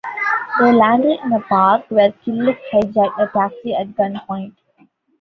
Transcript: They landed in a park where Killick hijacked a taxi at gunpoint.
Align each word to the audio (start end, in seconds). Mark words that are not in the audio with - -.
They 0.59 0.71
landed 0.73 1.19
in 1.23 1.31
a 1.31 1.39
park 1.41 1.85
where 1.89 2.09
Killick 2.25 2.57
hijacked 2.73 3.19
a 3.19 3.31
taxi 3.31 3.75
at 3.75 3.89
gunpoint. 3.95 4.55